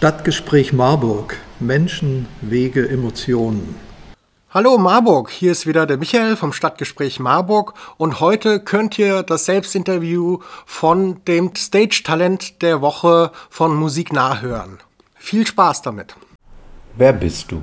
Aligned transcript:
Stadtgespräch 0.00 0.72
Marburg. 0.72 1.36
Menschen, 1.58 2.26
Wege, 2.40 2.88
Emotionen. 2.88 3.74
Hallo 4.48 4.78
Marburg, 4.78 5.28
hier 5.28 5.52
ist 5.52 5.66
wieder 5.66 5.84
der 5.84 5.98
Michael 5.98 6.36
vom 6.36 6.54
Stadtgespräch 6.54 7.20
Marburg 7.20 7.74
und 7.98 8.18
heute 8.18 8.60
könnt 8.60 8.98
ihr 8.98 9.22
das 9.22 9.44
Selbstinterview 9.44 10.38
von 10.64 11.22
dem 11.26 11.54
Stage-Talent 11.54 12.62
der 12.62 12.80
Woche 12.80 13.30
von 13.50 13.76
Musik 13.76 14.10
nachhören. 14.10 14.78
Viel 15.16 15.46
Spaß 15.46 15.82
damit. 15.82 16.16
Wer 16.96 17.12
bist 17.12 17.52
du? 17.52 17.62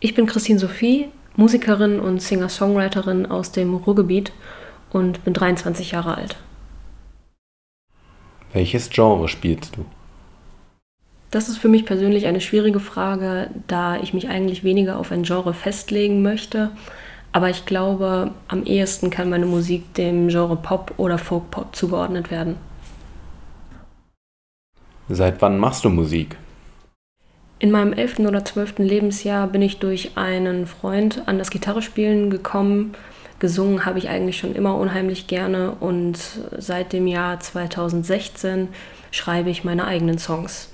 Ich 0.00 0.14
bin 0.14 0.26
Christine 0.26 0.58
Sophie, 0.58 1.08
Musikerin 1.34 1.98
und 1.98 2.20
Singer-Songwriterin 2.20 3.24
aus 3.24 3.52
dem 3.52 3.74
Ruhrgebiet 3.74 4.32
und 4.92 5.24
bin 5.24 5.32
23 5.32 5.92
Jahre 5.92 6.14
alt. 6.18 6.36
Welches 8.52 8.90
Genre 8.90 9.28
spielst 9.28 9.78
du? 9.78 9.86
Das 11.30 11.48
ist 11.48 11.58
für 11.58 11.68
mich 11.68 11.84
persönlich 11.84 12.26
eine 12.26 12.40
schwierige 12.40 12.80
Frage, 12.80 13.50
da 13.66 13.96
ich 13.96 14.14
mich 14.14 14.28
eigentlich 14.28 14.64
weniger 14.64 14.98
auf 14.98 15.10
ein 15.10 15.24
Genre 15.24 15.54
festlegen 15.54 16.22
möchte. 16.22 16.70
Aber 17.32 17.50
ich 17.50 17.66
glaube, 17.66 18.30
am 18.48 18.64
ehesten 18.64 19.10
kann 19.10 19.28
meine 19.28 19.46
Musik 19.46 19.92
dem 19.94 20.28
Genre 20.28 20.56
Pop 20.56 20.94
oder 20.96 21.18
Folk-Pop 21.18 21.74
zugeordnet 21.74 22.30
werden. 22.30 22.56
Seit 25.08 25.42
wann 25.42 25.58
machst 25.58 25.84
du 25.84 25.90
Musik? 25.90 26.36
In 27.58 27.70
meinem 27.70 27.92
elften 27.92 28.26
oder 28.26 28.44
zwölften 28.44 28.82
Lebensjahr 28.82 29.46
bin 29.46 29.62
ich 29.62 29.78
durch 29.78 30.16
einen 30.16 30.66
Freund 30.66 31.22
an 31.26 31.38
das 31.38 31.50
Gitarrespielen 31.50 32.30
gekommen. 32.30 32.94
Gesungen 33.38 33.84
habe 33.84 33.98
ich 33.98 34.08
eigentlich 34.08 34.38
schon 34.38 34.54
immer 34.54 34.76
unheimlich 34.76 35.26
gerne 35.26 35.72
und 35.72 36.18
seit 36.58 36.92
dem 36.92 37.06
Jahr 37.06 37.38
2016 37.40 38.68
schreibe 39.10 39.50
ich 39.50 39.64
meine 39.64 39.86
eigenen 39.86 40.18
Songs. 40.18 40.70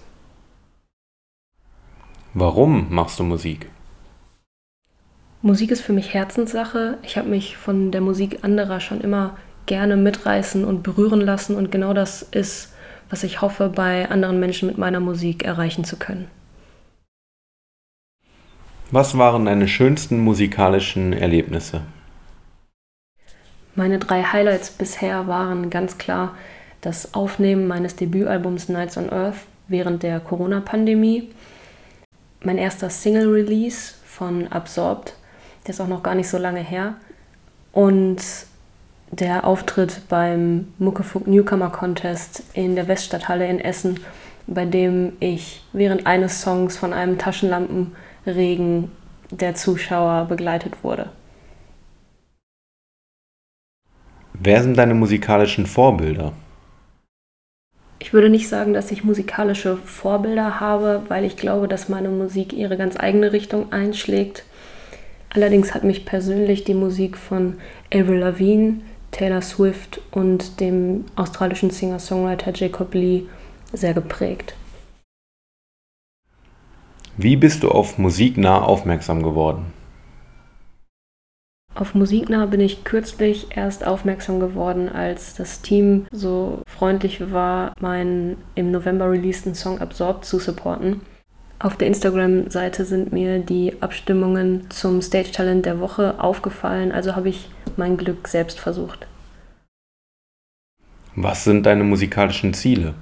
Warum 2.35 2.87
machst 2.89 3.19
du 3.19 3.25
Musik? 3.25 3.69
Musik 5.43 5.71
ist 5.71 5.83
für 5.83 5.93
mich 5.93 6.15
Herzenssache. 6.15 6.97
Ich 7.03 7.19
habe 7.19 7.29
mich 7.29 7.59
von 7.59 7.91
der 7.91 8.01
Musik 8.01 8.39
anderer 8.43 8.81
schon 8.81 9.03
immer 9.03 9.37
gerne 9.67 9.97
mitreißen 9.97 10.65
und 10.65 10.83
berühren 10.83 11.21
lassen 11.21 11.57
und 11.57 11.71
genau 11.71 11.93
das 11.93 12.23
ist, 12.23 12.73
was 13.11 13.23
ich 13.23 13.43
hoffe, 13.43 13.69
bei 13.69 14.09
anderen 14.09 14.41
Menschen 14.41 14.67
mit 14.67 14.79
meiner 14.79 15.01
Musik 15.01 15.45
erreichen 15.45 15.85
zu 15.85 15.97
können. 15.97 16.29
Was 18.91 19.19
waren 19.19 19.45
deine 19.45 19.69
schönsten 19.69 20.21
musikalischen 20.21 21.13
Erlebnisse? 21.13 21.83
Meine 23.75 23.99
drei 23.99 24.23
Highlights 24.23 24.71
bisher 24.71 25.27
waren 25.27 25.69
ganz 25.69 25.99
klar 25.99 26.35
das 26.81 27.13
Aufnehmen 27.15 27.69
meines 27.69 27.97
Debütalbums 27.97 28.71
Nights 28.71 28.97
on 28.97 29.11
Earth 29.11 29.47
während 29.69 30.03
der 30.03 30.19
Corona-Pandemie 30.21 31.31
mein 32.45 32.59
erster 32.59 32.91
Single-Release 32.91 33.95
von 34.05 34.48
Absorbed. 34.48 35.15
Der 35.67 35.71
ist 35.75 35.81
auch 35.81 35.89
noch 35.89 36.03
gar 36.03 36.15
nicht 36.15 36.29
so 36.29 36.39
lange 36.39 36.61
her. 36.61 36.95
Und 37.73 38.23
der 39.11 39.47
Auftritt 39.47 40.03
beim 40.09 40.73
Muckefuck 40.79 41.27
Newcomer 41.27 41.70
Contest 41.70 42.43
in 42.55 42.75
der 42.75 42.89
Weststadthalle 42.89 43.47
in 43.47 43.61
Essen, 43.61 44.01
bei 44.47 44.65
dem 44.65 45.13
ich 45.20 45.63
während 45.73 46.07
eines 46.07 46.41
Songs 46.41 46.77
von 46.77 46.93
einem 46.93 47.19
Taschenlampenregen 47.19 48.91
der 49.31 49.55
Zuschauer 49.55 50.27
begleitet 50.27 50.83
wurde. 50.83 51.11
Wer 54.35 54.63
sind 54.63 54.77
deine 54.77 54.95
musikalischen 54.95 55.67
Vorbilder? 55.67 56.33
Ich 58.13 58.15
würde 58.15 58.29
nicht 58.29 58.51
sagen, 58.51 58.75
dass 58.75 58.91
ich 58.91 59.05
musikalische 59.05 59.79
Vorbilder 59.79 60.61
habe, 60.61 61.01
weil 61.09 61.25
ich 61.25 61.39
glaube, 61.39 61.67
dass 61.67 61.89
meine 61.89 62.11
Musik 62.11 62.53
ihre 62.53 62.77
ganz 62.77 63.01
eigene 63.01 63.33
Richtung 63.33 63.73
einschlägt. 63.73 64.45
Allerdings 65.31 65.73
hat 65.73 65.83
mich 65.83 66.05
persönlich 66.05 66.63
die 66.63 66.75
Musik 66.75 67.17
von 67.17 67.55
Avril 67.91 68.19
Lavigne, 68.19 68.81
Taylor 69.13 69.41
Swift 69.41 70.03
und 70.11 70.61
dem 70.61 71.07
australischen 71.17 71.70
Singer-Songwriter 71.70 72.53
Jacob 72.55 72.92
Lee 72.92 73.23
sehr 73.73 73.95
geprägt. 73.95 74.57
Wie 77.17 77.36
bist 77.36 77.63
du 77.63 77.70
auf 77.70 77.97
Musiknah 77.97 78.61
aufmerksam 78.61 79.23
geworden? 79.23 79.73
Auf 81.75 81.95
Musiknah 81.95 82.45
bin 82.47 82.61
ich 82.61 82.85
kürzlich 82.85 83.57
erst 83.57 83.87
aufmerksam 83.87 84.41
geworden, 84.41 84.91
als 84.91 85.35
das 85.35 85.63
Team 85.63 86.07
so 86.13 86.61
freundlich 86.67 87.33
war, 87.33 87.73
meinen 87.81 88.37
im 88.55 88.71
November 88.71 89.11
releaseden 89.11 89.55
Song 89.55 89.81
Absorb 89.81 90.25
zu 90.25 90.39
supporten. 90.39 91.01
Auf 91.59 91.77
der 91.77 91.89
Instagram-Seite 91.89 92.85
sind 92.85 93.13
mir 93.13 93.39
die 93.39 93.81
Abstimmungen 93.81 94.69
zum 94.69 95.01
Stage 95.01 95.31
Talent 95.33 95.65
der 95.65 95.81
Woche 95.81 96.21
aufgefallen, 96.21 96.93
also 96.93 97.17
habe 97.17 97.31
ich 97.31 97.49
mein 97.77 97.97
Glück 97.97 98.29
selbst 98.29 98.61
versucht. 98.61 99.07
Was 101.17 101.45
sind 101.45 101.65
deine 101.65 101.85
musikalischen 101.85 102.53
Ziele? 102.53 102.95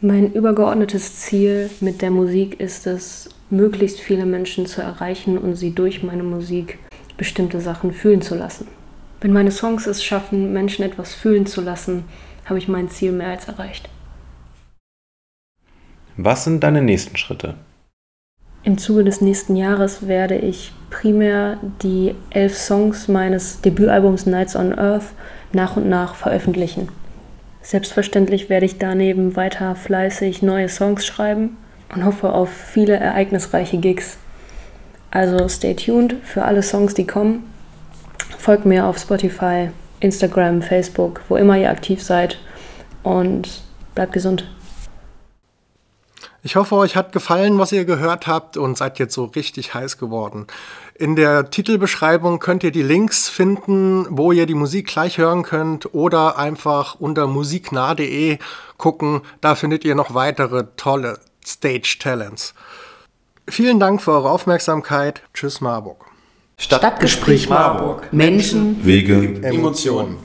Mein 0.00 0.32
übergeordnetes 0.32 1.16
Ziel 1.16 1.70
mit 1.80 2.02
der 2.02 2.10
Musik 2.10 2.58
ist 2.58 2.86
es, 2.86 3.28
möglichst 3.50 4.00
viele 4.00 4.24
Menschen 4.24 4.66
zu 4.66 4.80
erreichen 4.80 5.36
und 5.36 5.56
sie 5.56 5.74
durch 5.74 6.02
meine 6.02 6.22
Musik 6.22 6.78
bestimmte 7.20 7.60
Sachen 7.60 7.92
fühlen 7.92 8.22
zu 8.22 8.34
lassen. 8.34 8.66
Wenn 9.20 9.34
meine 9.34 9.50
Songs 9.50 9.86
es 9.86 10.02
schaffen, 10.02 10.54
Menschen 10.54 10.86
etwas 10.86 11.12
fühlen 11.12 11.44
zu 11.44 11.60
lassen, 11.60 12.04
habe 12.46 12.58
ich 12.58 12.66
mein 12.66 12.88
Ziel 12.88 13.12
mehr 13.12 13.28
als 13.28 13.46
erreicht. 13.46 13.90
Was 16.16 16.44
sind 16.44 16.64
deine 16.64 16.80
nächsten 16.80 17.18
Schritte? 17.18 17.56
Im 18.62 18.78
Zuge 18.78 19.04
des 19.04 19.20
nächsten 19.20 19.54
Jahres 19.54 20.08
werde 20.08 20.36
ich 20.36 20.72
primär 20.88 21.58
die 21.82 22.14
elf 22.30 22.56
Songs 22.56 23.06
meines 23.06 23.60
Debütalbums 23.60 24.24
Nights 24.24 24.56
on 24.56 24.72
Earth 24.78 25.12
nach 25.52 25.76
und 25.76 25.90
nach 25.90 26.14
veröffentlichen. 26.14 26.88
Selbstverständlich 27.60 28.48
werde 28.48 28.64
ich 28.64 28.78
daneben 28.78 29.36
weiter 29.36 29.74
fleißig 29.74 30.40
neue 30.40 30.70
Songs 30.70 31.04
schreiben 31.04 31.58
und 31.94 32.06
hoffe 32.06 32.32
auf 32.32 32.50
viele 32.50 32.96
ereignisreiche 32.96 33.76
Gigs 33.76 34.16
also 35.10 35.48
stay 35.48 35.74
tuned 35.74 36.16
für 36.24 36.44
alle 36.44 36.62
Songs, 36.62 36.94
die 36.94 37.06
kommen. 37.06 37.50
Folgt 38.38 38.64
mir 38.64 38.86
auf 38.86 38.98
Spotify, 38.98 39.70
Instagram, 40.00 40.62
Facebook, 40.62 41.20
wo 41.28 41.36
immer 41.36 41.58
ihr 41.58 41.70
aktiv 41.70 42.02
seid 42.02 42.38
und 43.02 43.62
bleibt 43.94 44.12
gesund. 44.12 44.48
Ich 46.42 46.56
hoffe, 46.56 46.74
euch 46.76 46.96
hat 46.96 47.12
gefallen, 47.12 47.58
was 47.58 47.70
ihr 47.70 47.84
gehört 47.84 48.26
habt 48.26 48.56
und 48.56 48.78
seid 48.78 48.98
jetzt 48.98 49.12
so 49.12 49.24
richtig 49.24 49.74
heiß 49.74 49.98
geworden. 49.98 50.46
In 50.94 51.14
der 51.14 51.50
Titelbeschreibung 51.50 52.38
könnt 52.38 52.64
ihr 52.64 52.70
die 52.70 52.82
Links 52.82 53.28
finden, 53.28 54.06
wo 54.08 54.32
ihr 54.32 54.46
die 54.46 54.54
Musik 54.54 54.86
gleich 54.86 55.18
hören 55.18 55.42
könnt 55.42 55.94
oder 55.94 56.38
einfach 56.38 56.94
unter 56.98 57.26
musiknah.de 57.26 58.38
gucken. 58.78 59.20
Da 59.42 59.54
findet 59.54 59.84
ihr 59.84 59.94
noch 59.94 60.14
weitere 60.14 60.64
tolle 60.76 61.18
Stage 61.44 61.98
Talents. 62.00 62.54
Vielen 63.50 63.80
Dank 63.80 64.00
für 64.00 64.12
eure 64.12 64.30
Aufmerksamkeit. 64.30 65.22
Tschüss 65.34 65.60
Marburg. 65.60 66.06
Stadtgespräch 66.56 67.48
Marburg. 67.48 68.12
Menschen, 68.12 68.84
Wege, 68.84 69.42
Emotionen. 69.42 70.18